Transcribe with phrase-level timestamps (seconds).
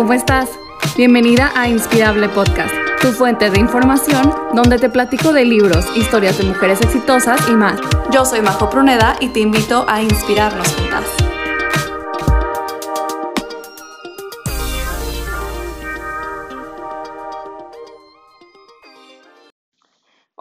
[0.00, 0.48] ¿cómo estás?
[0.96, 6.44] Bienvenida a Inspirable Podcast, tu fuente de información donde te platico de libros, historias de
[6.44, 7.78] mujeres exitosas y más.
[8.10, 11.04] Yo soy Majo Pruneda y te invito a inspirarnos juntas.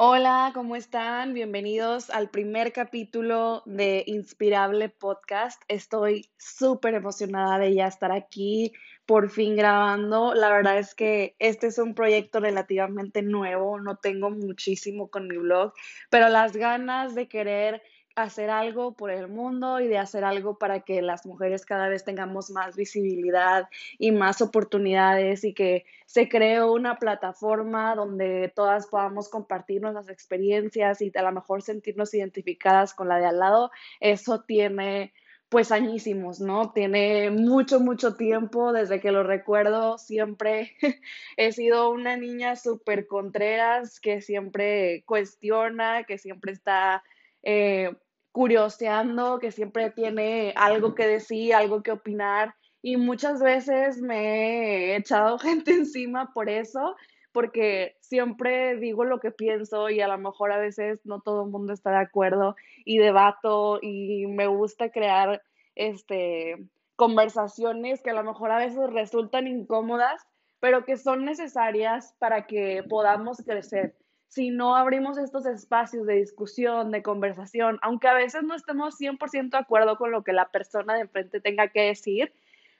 [0.01, 1.33] Hola, ¿cómo están?
[1.33, 5.61] Bienvenidos al primer capítulo de Inspirable Podcast.
[5.67, 8.71] Estoy súper emocionada de ya estar aquí,
[9.09, 10.35] por fin grabando.
[10.35, 15.35] La verdad es que este es un proyecto relativamente nuevo, no tengo muchísimo con mi
[15.35, 15.73] blog,
[16.11, 17.81] pero las ganas de querer
[18.13, 22.03] hacer algo por el mundo y de hacer algo para que las mujeres cada vez
[22.03, 23.67] tengamos más visibilidad
[23.97, 31.01] y más oportunidades y que se cree una plataforma donde todas podamos compartir nuestras experiencias
[31.01, 35.13] y a lo mejor sentirnos identificadas con la de al lado, eso tiene
[35.49, 36.71] pues añísimos, ¿no?
[36.71, 40.75] Tiene mucho, mucho tiempo, desde que lo recuerdo, siempre
[41.37, 47.03] he sido una niña súper contreras, que siempre cuestiona, que siempre está
[47.43, 47.95] eh,
[48.31, 54.95] curioseando, que siempre tiene algo que decir, algo que opinar y muchas veces me he
[54.95, 56.95] echado gente encima por eso,
[57.31, 61.51] porque siempre digo lo que pienso y a lo mejor a veces no todo el
[61.51, 62.55] mundo está de acuerdo
[62.85, 65.41] y debato y me gusta crear
[65.75, 66.57] este
[66.95, 70.27] conversaciones que a lo mejor a veces resultan incómodas,
[70.59, 73.95] pero que son necesarias para que podamos crecer.
[74.27, 79.51] Si no abrimos estos espacios de discusión, de conversación, aunque a veces no estemos 100%
[79.51, 82.33] de acuerdo con lo que la persona de enfrente tenga que decir,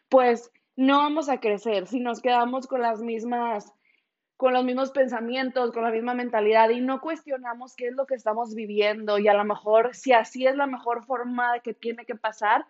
[0.10, 1.88] pues no vamos a crecer.
[1.88, 3.74] Si nos quedamos con las mismas
[4.40, 8.16] con los mismos pensamientos, con la misma mentalidad y no cuestionamos qué es lo que
[8.16, 12.16] estamos viviendo y a lo mejor si así es la mejor forma que tiene que
[12.16, 12.66] pasar,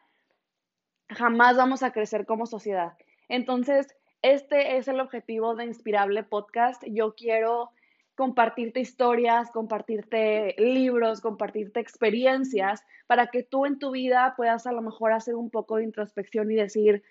[1.10, 2.94] jamás vamos a crecer como sociedad.
[3.28, 6.84] Entonces, este es el objetivo de Inspirable Podcast.
[6.88, 7.70] Yo quiero
[8.16, 14.82] compartirte historias, compartirte libros, compartirte experiencias para que tú en tu vida puedas a lo
[14.82, 17.04] mejor hacer un poco de introspección y decir,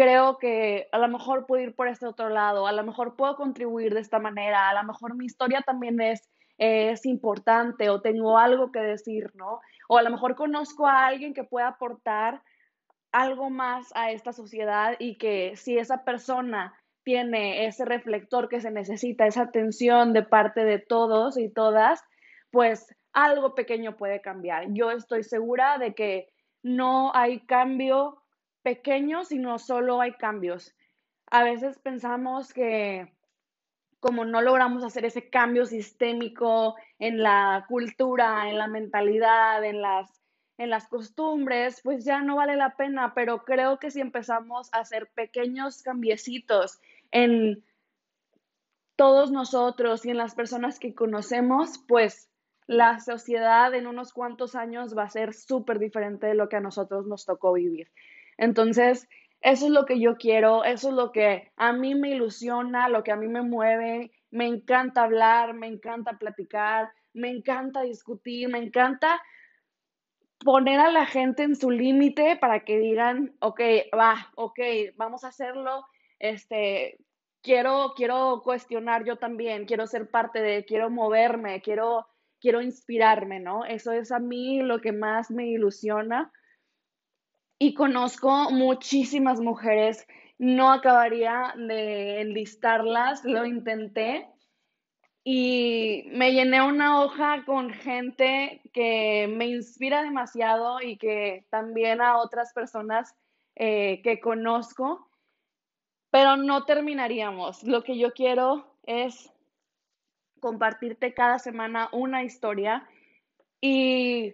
[0.00, 3.36] creo que a lo mejor puedo ir por este otro lado, a lo mejor puedo
[3.36, 8.38] contribuir de esta manera, a lo mejor mi historia también es, es importante o tengo
[8.38, 9.60] algo que decir, ¿no?
[9.90, 12.42] O a lo mejor conozco a alguien que pueda aportar
[13.12, 16.72] algo más a esta sociedad y que si esa persona
[17.02, 22.02] tiene ese reflector que se necesita, esa atención de parte de todos y todas,
[22.50, 24.64] pues algo pequeño puede cambiar.
[24.70, 26.30] Yo estoy segura de que
[26.62, 28.22] no hay cambio
[28.62, 30.74] pequeño, sino solo hay cambios.
[31.26, 33.12] A veces pensamos que
[34.00, 40.20] como no logramos hacer ese cambio sistémico en la cultura, en la mentalidad, en las
[40.60, 44.80] en las costumbres, pues ya no vale la pena, pero creo que si empezamos a
[44.80, 46.80] hacer pequeños cambiecitos
[47.12, 47.64] en
[48.94, 52.28] todos nosotros y en las personas que conocemos, pues
[52.66, 56.60] la sociedad en unos cuantos años va a ser súper diferente de lo que a
[56.60, 57.90] nosotros nos tocó vivir.
[58.40, 59.06] Entonces,
[59.42, 63.04] eso es lo que yo quiero, eso es lo que a mí me ilusiona, lo
[63.04, 68.58] que a mí me mueve, me encanta hablar, me encanta platicar, me encanta discutir, me
[68.58, 69.20] encanta
[70.42, 73.60] poner a la gente en su límite para que digan, ok,
[73.98, 74.58] va, ok,
[74.96, 75.84] vamos a hacerlo,
[76.18, 76.96] este,
[77.42, 82.06] quiero, quiero cuestionar yo también, quiero ser parte de, quiero moverme, quiero,
[82.40, 83.66] quiero inspirarme, ¿no?
[83.66, 86.32] Eso es a mí lo que más me ilusiona.
[87.62, 90.06] Y conozco muchísimas mujeres,
[90.38, 94.26] no acabaría de enlistarlas, lo intenté,
[95.22, 102.16] y me llené una hoja con gente que me inspira demasiado y que también a
[102.16, 103.14] otras personas
[103.56, 105.10] eh, que conozco,
[106.10, 107.62] pero no terminaríamos.
[107.62, 109.30] Lo que yo quiero es
[110.40, 112.88] compartirte cada semana una historia
[113.60, 114.32] y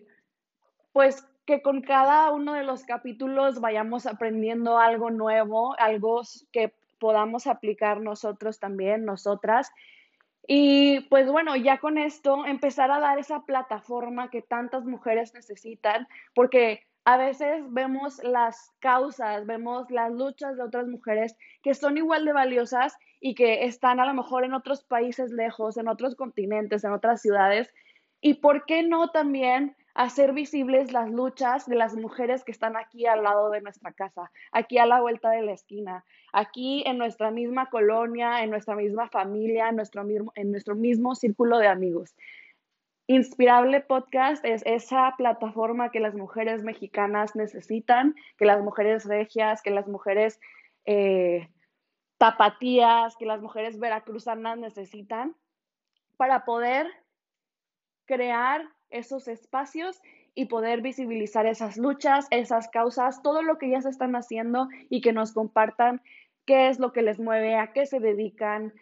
[0.92, 6.22] pues que con cada uno de los capítulos vayamos aprendiendo algo nuevo, algo
[6.52, 9.70] que podamos aplicar nosotros también, nosotras
[10.46, 16.06] y pues bueno, ya con esto empezar a dar esa plataforma que tantas mujeres necesitan,
[16.34, 22.24] porque a veces vemos las causas, vemos las luchas de otras mujeres que son igual
[22.24, 26.84] de valiosas y que están a lo mejor en otros países lejos, en otros continentes,
[26.84, 27.72] en otras ciudades.
[28.20, 33.06] ¿Y por qué no también hacer visibles las luchas de las mujeres que están aquí
[33.06, 37.30] al lado de nuestra casa, aquí a la vuelta de la esquina, aquí en nuestra
[37.30, 42.14] misma colonia, en nuestra misma familia, en nuestro mismo, en nuestro mismo círculo de amigos.
[43.08, 49.70] Inspirable Podcast es esa plataforma que las mujeres mexicanas necesitan, que las mujeres regias, que
[49.70, 50.40] las mujeres
[50.84, 51.48] eh,
[52.18, 55.36] tapatías que las mujeres veracruzanas necesitan
[56.16, 56.86] para poder
[58.06, 60.00] crear esos espacios
[60.34, 65.00] y poder visibilizar esas luchas, esas causas, todo lo que ya se están haciendo y
[65.00, 66.02] que nos compartan
[66.44, 68.74] qué es lo que les mueve, a qué se dedican,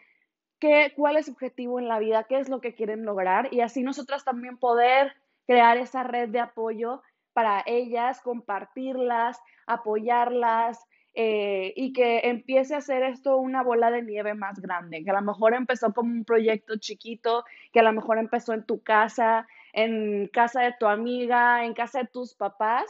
[0.59, 3.61] qué, cuál es su objetivo en la vida, qué es lo que quieren lograr y
[3.61, 5.15] así nosotras también poder
[5.47, 7.03] crear esa red de apoyo
[7.33, 10.87] para ellas, compartirlas, apoyarlas,
[11.17, 15.15] eh, y que empiece a hacer esto una bola de nieve más grande, que a
[15.15, 19.47] lo mejor empezó como un proyecto chiquito, que a lo mejor empezó en tu casa,
[19.75, 22.85] en casa de tu amiga, en casa de tus papás,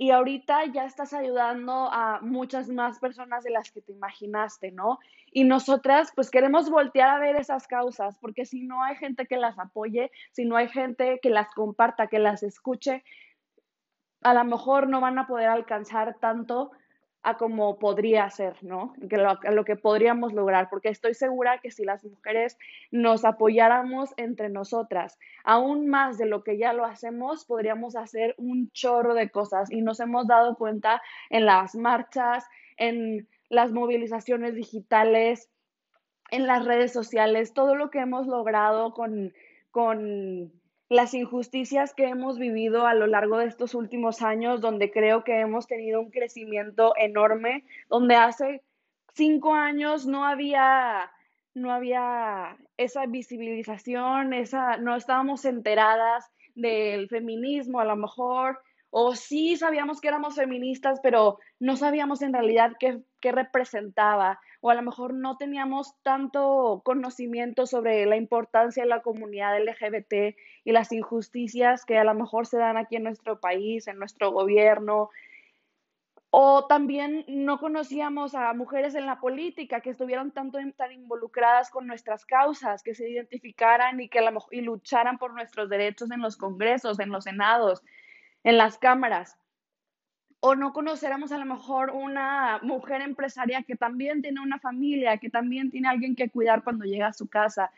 [0.00, 5.00] y ahorita ya estás ayudando a muchas más personas de las que te imaginaste, ¿no?
[5.32, 9.36] Y nosotras pues queremos voltear a ver esas causas, porque si no hay gente que
[9.36, 13.02] las apoye, si no hay gente que las comparta, que las escuche,
[14.22, 16.70] a lo mejor no van a poder alcanzar tanto
[17.22, 18.94] a como podría ser, ¿no?
[19.08, 22.56] Que lo, a lo que podríamos lograr, porque estoy segura que si las mujeres
[22.90, 28.70] nos apoyáramos entre nosotras, aún más de lo que ya lo hacemos, podríamos hacer un
[28.70, 35.50] chorro de cosas y nos hemos dado cuenta en las marchas, en las movilizaciones digitales,
[36.30, 39.32] en las redes sociales, todo lo que hemos logrado con,
[39.70, 40.52] con
[40.88, 45.40] las injusticias que hemos vivido a lo largo de estos últimos años, donde creo que
[45.40, 48.62] hemos tenido un crecimiento enorme, donde hace
[49.12, 51.10] cinco años no había,
[51.54, 59.56] no había esa visibilización, esa, no estábamos enteradas del feminismo a lo mejor, o sí
[59.56, 64.82] sabíamos que éramos feministas, pero no sabíamos en realidad qué, qué, representaba, o a lo
[64.82, 71.84] mejor no teníamos tanto conocimiento sobre la importancia de la comunidad LGBT y las injusticias
[71.84, 75.10] que a lo mejor se dan aquí en nuestro país, en nuestro gobierno.
[76.30, 81.86] O también no conocíamos a mujeres en la política que estuvieran tanto tan involucradas con
[81.86, 86.10] nuestras causas, que se identificaran y que a lo mejor, y lucharan por nuestros derechos
[86.10, 87.82] en los congresos, en los senados
[88.44, 89.36] en las cámaras.
[90.40, 95.30] O no conociéramos a lo mejor una mujer empresaria que también tiene una familia, que
[95.30, 97.72] también tiene alguien que cuidar cuando llega a su casa.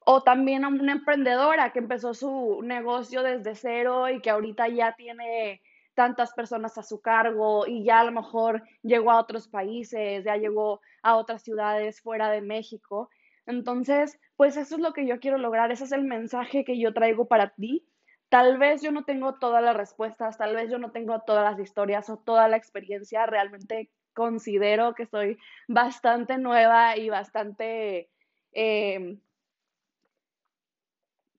[0.00, 4.94] O también a una emprendedora que empezó su negocio desde cero y que ahorita ya
[4.96, 5.62] tiene
[5.94, 10.36] tantas personas a su cargo y ya a lo mejor llegó a otros países, ya
[10.36, 13.08] llegó a otras ciudades fuera de México.
[13.46, 16.92] Entonces, pues eso es lo que yo quiero lograr, ese es el mensaje que yo
[16.92, 17.86] traigo para ti
[18.34, 21.60] Tal vez yo no tengo todas las respuestas, tal vez yo no tengo todas las
[21.60, 23.26] historias o toda la experiencia.
[23.26, 25.38] Realmente considero que soy
[25.68, 28.10] bastante nueva y bastante,
[28.50, 29.18] eh,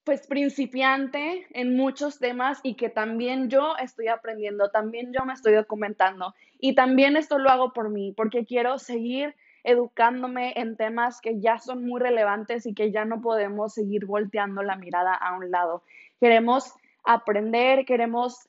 [0.05, 5.51] pues, principiante en muchos temas y que también yo estoy aprendiendo, también yo me estoy
[5.51, 11.41] documentando y también esto lo hago por mí, porque quiero seguir educándome en temas que
[11.41, 15.51] ya son muy relevantes y que ya no podemos seguir volteando la mirada a un
[15.51, 15.83] lado.
[16.21, 16.73] Queremos
[17.05, 18.47] aprender, queremos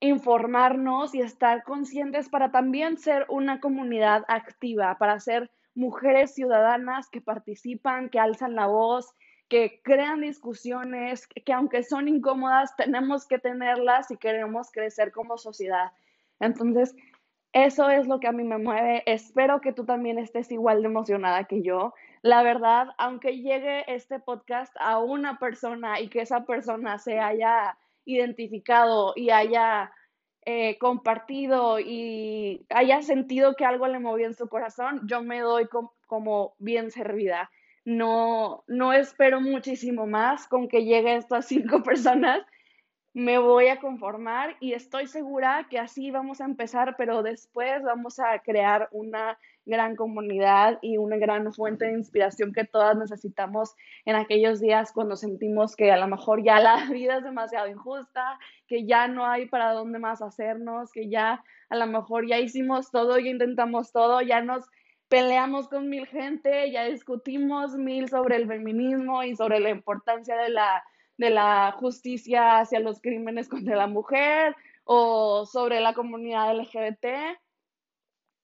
[0.00, 7.20] informarnos y estar conscientes para también ser una comunidad activa, para ser mujeres ciudadanas que
[7.20, 9.14] participan, que alzan la voz,
[9.48, 15.92] que crean discusiones, que aunque son incómodas, tenemos que tenerlas si queremos crecer como sociedad.
[16.38, 16.94] Entonces,
[17.52, 19.02] eso es lo que a mí me mueve.
[19.06, 21.94] Espero que tú también estés igual de emocionada que yo.
[22.22, 27.78] La verdad, aunque llegue este podcast a una persona y que esa persona se haya
[28.08, 29.92] identificado y haya
[30.44, 35.68] eh, compartido y haya sentido que algo le movió en su corazón, yo me doy
[36.06, 37.50] como bien servida.
[37.84, 42.44] No, no espero muchísimo más con que lleguen estas cinco personas
[43.18, 48.20] me voy a conformar y estoy segura que así vamos a empezar, pero después vamos
[48.20, 49.36] a crear una
[49.68, 55.14] gran comunidad y una gran fuente de inspiración que todas necesitamos en aquellos días cuando
[55.14, 59.46] sentimos que a lo mejor ya la vida es demasiado injusta, que ya no hay
[59.46, 64.20] para dónde más hacernos, que ya a lo mejor ya hicimos todo, ya intentamos todo,
[64.22, 64.66] ya nos
[65.08, 70.50] peleamos con mil gente, ya discutimos mil sobre el feminismo y sobre la importancia de
[70.50, 70.82] la
[71.18, 77.38] de la justicia hacia los crímenes contra la mujer o sobre la comunidad LGBT,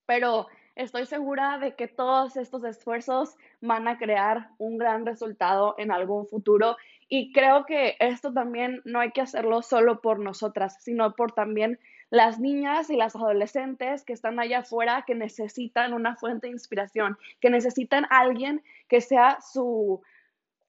[0.07, 5.91] pero estoy segura de que todos estos esfuerzos van a crear un gran resultado en
[5.91, 6.77] algún futuro.
[7.09, 11.79] Y creo que esto también no hay que hacerlo solo por nosotras, sino por también
[12.11, 17.19] las niñas y las adolescentes que están allá afuera que necesitan una fuente de inspiración,
[17.41, 20.03] que necesitan alguien que sea su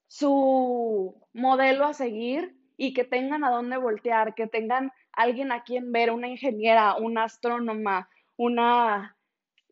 [0.08, 5.92] su modelo a seguir y que tengan a dónde voltear, que tengan alguien a quien
[5.92, 9.15] ver, una ingeniera, una astrónoma, una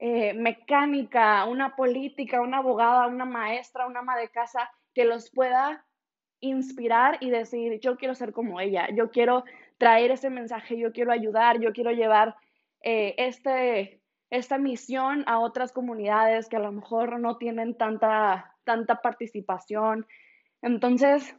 [0.07, 5.87] eh, mecánica, una política, una abogada, una maestra, una ama de casa que los pueda
[6.41, 9.45] inspirar y decir, yo quiero ser como ella, yo quiero
[9.79, 12.37] traer ese mensaje, yo quiero ayudar, yo quiero llevar
[12.83, 19.01] eh, este, esta misión a otras comunidades que a lo mejor no tienen tanta, tanta
[19.01, 20.07] participación.
[20.61, 21.35] Entonces,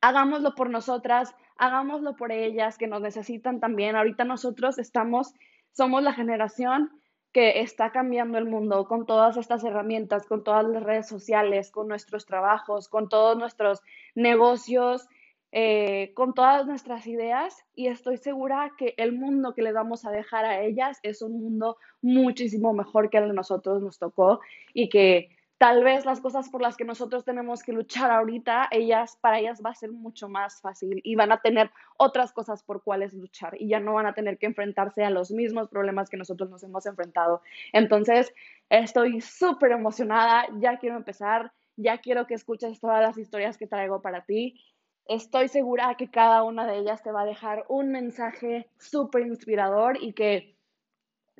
[0.00, 3.96] hagámoslo por nosotras, hagámoslo por ellas que nos necesitan también.
[3.96, 5.34] Ahorita nosotros estamos,
[5.72, 7.01] somos la generación
[7.32, 11.88] que está cambiando el mundo con todas estas herramientas, con todas las redes sociales, con
[11.88, 13.80] nuestros trabajos, con todos nuestros
[14.14, 15.08] negocios,
[15.50, 17.64] eh, con todas nuestras ideas.
[17.74, 21.40] Y estoy segura que el mundo que le vamos a dejar a ellas es un
[21.40, 24.40] mundo muchísimo mejor que el de nosotros nos tocó
[24.74, 25.30] y que
[25.62, 29.62] tal vez las cosas por las que nosotros tenemos que luchar ahorita, ellas, para ellas
[29.64, 33.54] va a ser mucho más fácil y van a tener otras cosas por cuales luchar
[33.56, 36.64] y ya no van a tener que enfrentarse a los mismos problemas que nosotros nos
[36.64, 37.42] hemos enfrentado.
[37.72, 38.34] Entonces,
[38.70, 44.02] estoy súper emocionada, ya quiero empezar, ya quiero que escuches todas las historias que traigo
[44.02, 44.60] para ti.
[45.06, 49.96] Estoy segura que cada una de ellas te va a dejar un mensaje súper inspirador
[50.02, 50.56] y que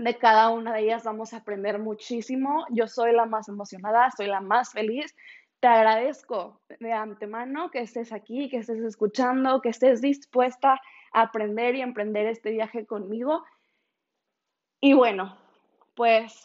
[0.02, 2.66] de cada una de ellas vamos a aprender muchísimo.
[2.70, 5.14] Yo soy la más emocionada, soy la más feliz.
[5.60, 10.80] Te agradezco de antemano que estés aquí, que estés escuchando, que estés dispuesta
[11.12, 13.44] a aprender y emprender este viaje conmigo.
[14.80, 15.38] Y bueno,
[15.94, 16.44] pues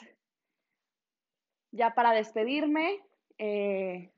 [1.71, 3.01] ya para despedirme,
[3.39, 4.11] eh,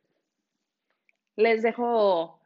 [1.38, 2.42] les dejo,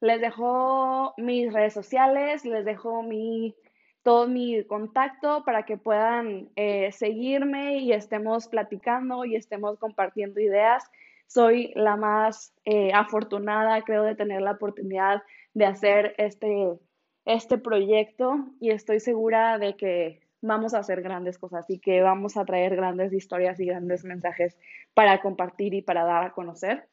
[0.00, 3.54] les dejo mis redes sociales, les dejo mi
[4.04, 10.84] todo mi contacto para que puedan eh, seguirme y estemos platicando y estemos compartiendo ideas.
[11.26, 15.22] Soy la más eh, afortunada, creo, de tener la oportunidad
[15.54, 16.78] de hacer este,
[17.24, 22.36] este proyecto y estoy segura de que vamos a hacer grandes cosas y que vamos
[22.36, 24.58] a traer grandes historias y grandes mensajes
[24.92, 26.86] para compartir y para dar a conocer.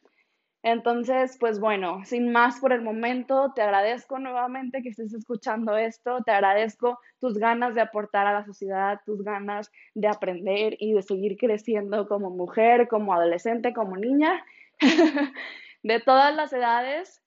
[0.63, 6.21] Entonces, pues bueno, sin más por el momento, te agradezco nuevamente que estés escuchando esto,
[6.23, 11.01] te agradezco tus ganas de aportar a la sociedad, tus ganas de aprender y de
[11.01, 14.45] seguir creciendo como mujer, como adolescente, como niña,
[15.83, 17.23] de todas las edades.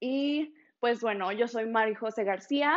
[0.00, 2.76] Y pues bueno, yo soy Mari José García,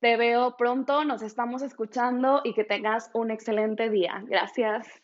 [0.00, 4.22] te veo pronto, nos estamos escuchando y que tengas un excelente día.
[4.26, 5.02] Gracias.